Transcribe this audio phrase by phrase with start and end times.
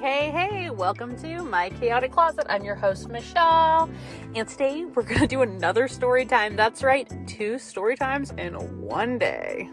[0.00, 2.46] Hey, hey, welcome to My Chaotic Closet.
[2.48, 3.88] I'm your host, Michelle.
[4.34, 6.56] And today we're going to do another story time.
[6.56, 9.70] That's right, two story times in one day.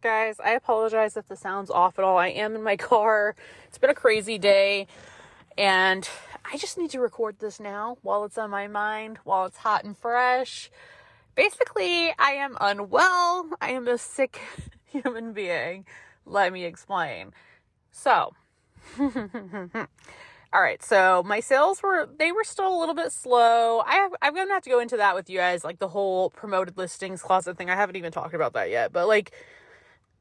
[0.00, 2.16] Guys, I apologize if the sound's off at all.
[2.16, 3.36] I am in my car.
[3.68, 4.86] It's been a crazy day.
[5.58, 6.08] And
[6.50, 9.84] I just need to record this now while it's on my mind, while it's hot
[9.84, 10.70] and fresh.
[11.34, 13.50] Basically, I am unwell.
[13.60, 14.40] I am a sick
[15.02, 15.84] human being.
[16.24, 17.32] Let me explain.
[17.90, 18.34] So,
[19.00, 19.08] all
[20.54, 20.82] right.
[20.82, 23.80] So my sales were they were still a little bit slow.
[23.80, 26.30] I have, I'm gonna have to go into that with you guys, like the whole
[26.30, 27.70] promoted listings closet thing.
[27.70, 29.32] I haven't even talked about that yet, but like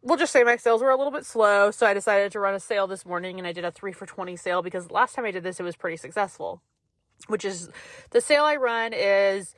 [0.02, 1.72] we'll just say my sales were a little bit slow.
[1.72, 4.05] So I decided to run a sale this morning, and I did a three for
[4.05, 6.62] twenty sale because last time I did this, it was pretty successful.
[7.27, 7.70] Which is
[8.12, 9.55] the sale I run is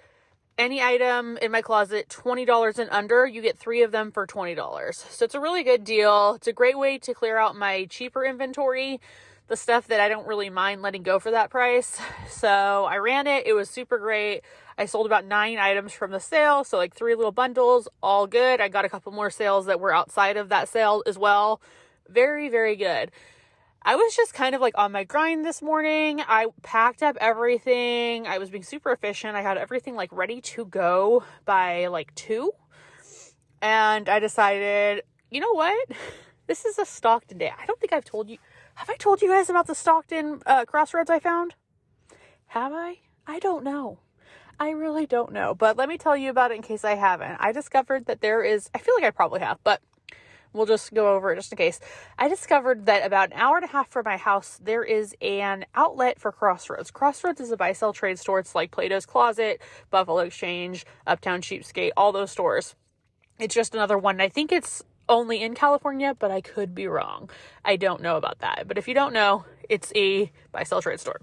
[0.58, 4.96] any item in my closet $20 and under, you get three of them for $20.
[4.96, 6.36] So it's a really good deal.
[6.36, 9.00] It's a great way to clear out my cheaper inventory,
[9.48, 12.00] the stuff that I don't really mind letting go for that price.
[12.30, 13.48] So I ran it.
[13.48, 14.42] It was super great.
[14.78, 16.64] I sold about nine items from the sale.
[16.64, 18.62] So, like three little bundles, all good.
[18.62, 21.60] I got a couple more sales that were outside of that sale as well.
[22.08, 23.12] Very, very good.
[23.82, 26.22] I was just kind of like on my grind this morning.
[26.22, 28.28] I packed up everything.
[28.28, 29.36] I was being super efficient.
[29.36, 32.52] I had everything like ready to go by like 2.
[33.62, 35.90] And I decided, you know what?
[36.48, 37.52] This is a Stockton day.
[37.62, 38.38] I don't think I've told you.
[38.76, 41.56] Have I told you guys about the Stockton uh, crossroads I found?
[42.48, 43.00] Have I?
[43.28, 44.00] I don't know.
[44.60, 45.54] I really don't know.
[45.54, 47.38] But let me tell you about it in case I haven't.
[47.40, 49.82] I discovered that there is, I feel like I probably have, but
[50.54, 51.80] we'll just go over it just in case.
[52.18, 55.66] I discovered that about an hour and a half from my house, there is an
[55.76, 56.92] outlet for Crossroads.
[56.92, 58.40] Crossroads is a buy sell trade store.
[58.40, 62.76] It's like Plato's Closet, Buffalo Exchange, Uptown Cheapskate, all those stores.
[63.40, 64.20] It's just another one.
[64.20, 67.30] I think it's only in California, but I could be wrong.
[67.64, 68.68] I don't know about that.
[68.68, 71.22] But if you don't know, it's a buy sell trade store.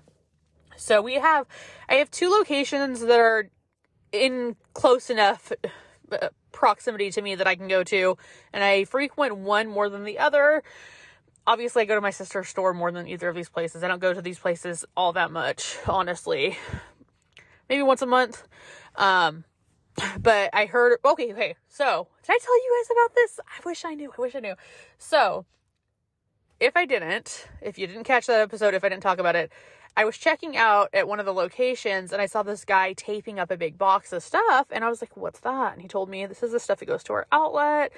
[0.77, 1.47] So we have,
[1.89, 3.51] I have two locations that are
[4.13, 5.53] in close enough
[6.53, 8.17] proximity to me that I can go to,
[8.53, 10.63] and I frequent one more than the other.
[11.47, 13.83] Obviously, I go to my sister's store more than either of these places.
[13.83, 16.57] I don't go to these places all that much, honestly.
[17.69, 18.47] Maybe once a month.
[18.97, 19.45] Um,
[20.19, 21.55] but I heard, okay, okay.
[21.69, 23.41] So, did I tell you guys about this?
[23.47, 24.13] I wish I knew.
[24.17, 24.55] I wish I knew.
[24.99, 25.45] So,
[26.61, 29.53] if I didn't, if you didn't catch that episode, if I didn't talk about it,
[29.97, 33.39] I was checking out at one of the locations and I saw this guy taping
[33.39, 35.73] up a big box of stuff and I was like, what's that?
[35.73, 37.93] And he told me this is the stuff that goes to our outlet.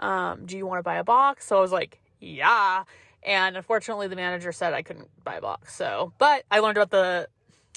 [0.00, 1.46] Um, do you want to buy a box?
[1.46, 2.82] So I was like, yeah.
[3.22, 5.74] And unfortunately the manager said I couldn't buy a box.
[5.74, 7.28] So, but I learned about the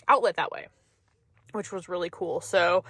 [0.08, 0.68] outlet that way,
[1.52, 2.42] which was really cool.
[2.42, 2.84] So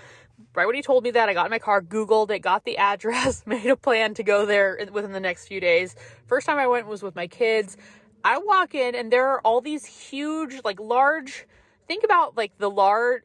[0.55, 2.77] right when he told me that, I got in my car, Googled it, got the
[2.79, 5.95] address, made a plan to go there within the next few days.
[6.27, 7.75] First time I went was with my kids.
[8.23, 11.45] I walk in and there are all these huge, like large,
[11.87, 13.23] think about like the large,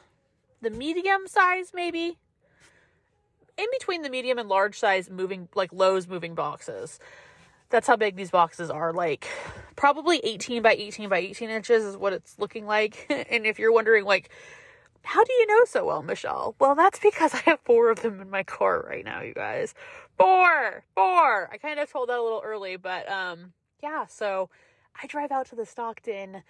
[0.60, 2.18] the medium size maybe,
[3.56, 6.98] in between the medium and large size moving, like Lowe's moving boxes.
[7.70, 8.92] That's how big these boxes are.
[8.92, 9.26] Like
[9.76, 13.06] probably 18 by 18 by 18 inches is what it's looking like.
[13.30, 14.30] and if you're wondering, like,
[15.04, 16.54] how do you know so well, Michelle?
[16.58, 19.74] Well, that's because I have four of them in my car right now, you guys.
[20.18, 20.84] Four!
[20.94, 21.50] Four!
[21.52, 24.48] I kind of told that a little early, but, um, yeah, so
[25.00, 26.42] I drive out to the Stockton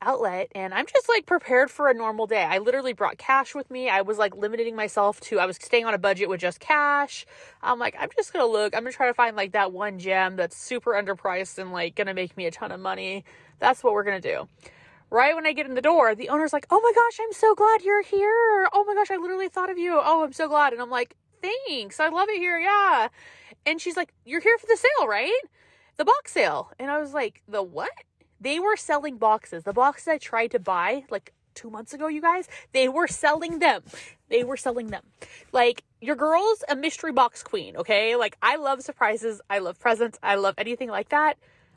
[0.00, 2.44] outlet and I'm just like prepared for a normal day.
[2.44, 3.88] I literally brought cash with me.
[3.88, 7.26] I was like limiting myself to I was staying on a budget with just cash.
[7.62, 8.74] I'm like I'm just going to look.
[8.74, 11.96] I'm going to try to find like that one gem that's super underpriced and like
[11.96, 13.24] going to make me a ton of money.
[13.58, 14.48] That's what we're going to do.
[15.10, 17.54] Right when I get in the door, the owner's like, "Oh my gosh, I'm so
[17.54, 18.68] glad you're here.
[18.74, 19.98] Oh my gosh, I literally thought of you.
[20.00, 21.98] Oh, I'm so glad." And I'm like, "Thanks.
[21.98, 23.08] I love it here." Yeah.
[23.64, 25.40] And she's like, "You're here for the sale, right?"
[25.98, 26.72] The box sale.
[26.78, 27.90] And I was like, the what?
[28.40, 29.64] They were selling boxes.
[29.64, 33.58] The boxes I tried to buy like two months ago, you guys, they were selling
[33.58, 33.82] them.
[34.28, 35.02] They were selling them.
[35.52, 38.14] Like, your girl's a mystery box queen, okay?
[38.14, 39.40] Like, I love surprises.
[39.50, 40.18] I love presents.
[40.22, 41.36] I love anything like that.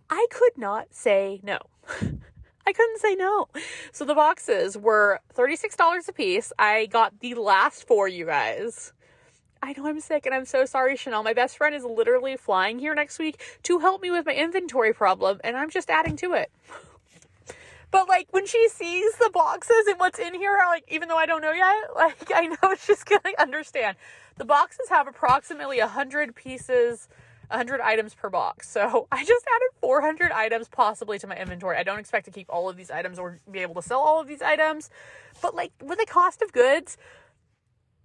[0.09, 1.57] I could not say no.
[2.68, 3.47] I couldn't say no.
[3.91, 6.53] So the boxes were $36 a piece.
[6.59, 8.94] I got the last four, you guys.
[9.61, 11.23] I know I'm sick and I'm so sorry, Chanel.
[11.23, 14.93] My best friend is literally flying here next week to help me with my inventory
[14.93, 16.51] problem, and I'm just adding to it.
[17.91, 21.25] But like when she sees the boxes and what's in here, like even though I
[21.25, 23.97] don't know yet, like I know she's gonna understand.
[24.37, 27.07] The boxes have approximately hundred pieces,
[27.51, 28.69] hundred items per box.
[28.69, 31.77] So I just added 400 items possibly to my inventory.
[31.77, 34.21] I don't expect to keep all of these items or be able to sell all
[34.21, 34.89] of these items,
[35.41, 36.97] but like with the cost of goods,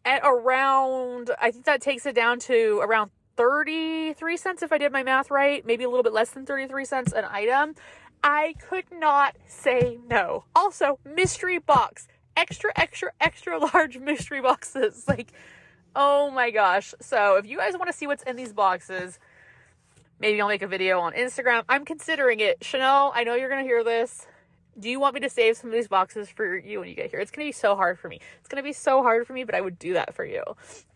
[0.06, 4.92] at around, I think that takes it down to around 33 cents if I did
[4.92, 7.74] my math right, maybe a little bit less than 33 cents an item.
[8.22, 10.44] I could not say no.
[10.54, 12.08] Also, mystery box.
[12.36, 15.04] Extra, extra, extra large mystery boxes.
[15.08, 15.32] Like,
[15.94, 16.94] oh my gosh.
[17.00, 19.18] So, if you guys want to see what's in these boxes,
[20.18, 21.64] maybe I'll make a video on Instagram.
[21.68, 22.64] I'm considering it.
[22.64, 24.26] Chanel, I know you're going to hear this.
[24.78, 27.11] Do you want me to save some of these boxes for you when you get
[27.11, 27.20] here?
[27.20, 28.20] It's to be so hard for me.
[28.40, 30.43] It's to be so hard for me, but I would do that for you.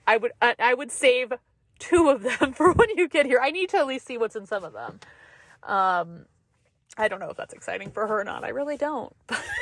[0.06, 1.32] I would I, I would save
[1.79, 3.41] two of them for when you get here.
[3.43, 5.00] I need to at least see what's in some of them.
[5.62, 6.27] Um
[6.97, 8.44] I don't know if that's exciting for her or not.
[8.44, 9.15] I really don't.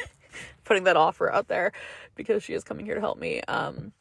[0.65, 1.73] Putting that offer out there
[2.15, 3.43] because she is coming here to help me.
[3.43, 3.93] Um,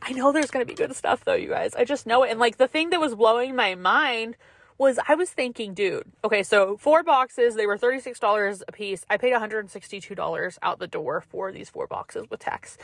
[0.00, 1.74] I know there's to be good stuff though, you guys.
[1.74, 2.30] I just know it.
[2.30, 4.36] And like the thing that was blowing my mind
[4.78, 9.04] was I was thinking, dude, okay, so four boxes, they were $36 a piece.
[9.10, 12.78] I paid $162 out the door for these four boxes with tax.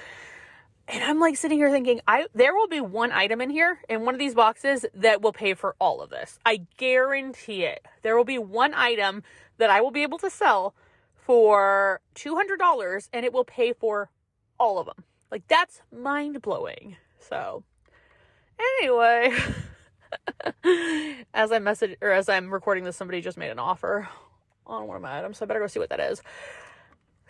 [0.86, 4.04] And I'm like sitting here thinking, I there will be one item in here in
[4.04, 6.38] one of these boxes that will pay for all of this.
[6.44, 7.86] I guarantee it.
[8.02, 9.22] There will be one item
[9.56, 10.74] that I will be able to sell
[11.14, 14.10] for $200 and it will pay for
[14.58, 15.04] all of them.
[15.30, 16.96] Like that's mind blowing.
[17.18, 17.64] So,
[18.80, 19.32] anyway,
[21.34, 24.08] as I message or as I'm recording this, somebody just made an offer
[24.66, 26.22] on one of my items, so I better go see what that is.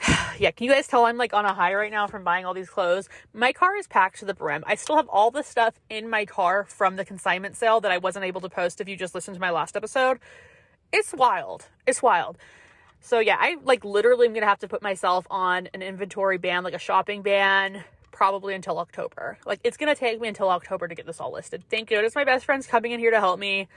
[0.38, 2.54] yeah, can you guys tell I'm like on a high right now from buying all
[2.54, 3.08] these clothes?
[3.32, 4.64] My car is packed to the brim.
[4.66, 7.98] I still have all the stuff in my car from the consignment sale that I
[7.98, 10.20] wasn't able to post if you just listened to my last episode
[10.94, 11.66] it's wild.
[11.86, 12.38] It's wild.
[13.00, 16.62] So yeah, I like literally am gonna have to put myself on an inventory ban,
[16.62, 17.84] like a shopping ban,
[18.14, 19.38] probably until October.
[19.44, 21.64] Like it's gonna take me until October to get this all listed.
[21.68, 21.98] Thank you.
[21.98, 23.68] goodness my best friend's coming in here to help me.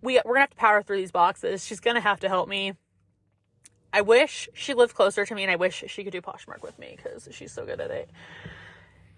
[0.00, 1.66] We we're gonna have to power through these boxes.
[1.66, 2.74] She's gonna have to help me.
[3.92, 6.78] I wish she lived closer to me, and I wish she could do Poshmark with
[6.78, 8.08] me because she's so good at it.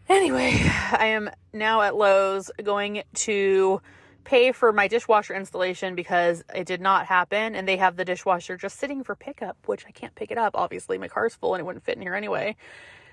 [0.08, 0.58] Anyway,
[0.92, 3.82] I am now at Lowe's going to
[4.24, 8.56] pay for my dishwasher installation because it did not happen and they have the dishwasher
[8.56, 10.52] just sitting for pickup, which I can't pick it up.
[10.54, 12.56] Obviously, my car's full and it wouldn't fit in here anyway.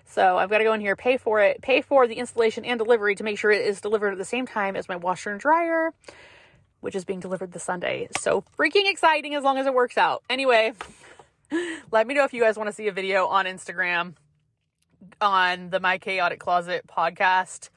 [0.10, 2.80] So I've got to go in here, pay for it, pay for the installation and
[2.80, 5.40] delivery to make sure it is delivered at the same time as my washer and
[5.40, 5.94] dryer,
[6.82, 8.10] which is being delivered this Sunday.
[8.18, 10.24] So freaking exciting as long as it works out.
[10.28, 10.74] Anyway,
[11.92, 14.16] let me know if you guys want to see a video on Instagram
[15.22, 17.70] on the My Chaotic Closet podcast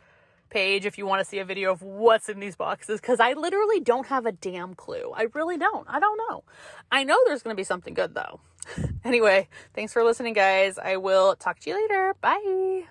[0.49, 3.35] page if you want to see a video of what's in these boxes because I
[3.35, 5.13] literally don't have a damn clue.
[5.15, 5.87] I really don't.
[5.87, 6.45] I don't know.
[6.91, 8.41] I know there's going to be something good though.
[9.05, 10.79] anyway, thanks for listening, guys.
[10.79, 12.15] I will talk to you later.
[12.21, 12.85] Bye.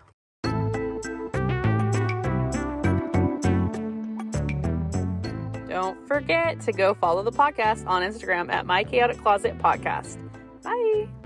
[5.68, 10.18] Don't forget to go follow the podcast on Instagram at My Chaotic Closet Podcast.
[10.64, 11.21] Bye.